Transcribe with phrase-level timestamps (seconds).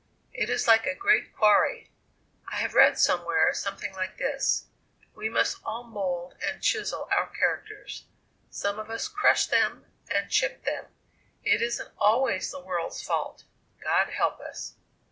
[0.33, 1.91] It is like a great quarry
[2.51, 4.65] I have read somewhere something like this
[5.15, 8.05] we must all mould and chisel our characters;
[8.49, 10.85] some of us crush them and chip them.
[11.43, 13.43] It isn't always the world's fault.
[13.79, 14.73] God help us!"